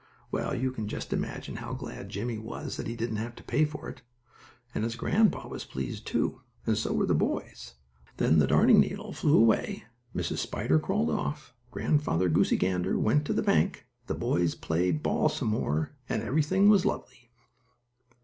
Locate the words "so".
6.75-6.91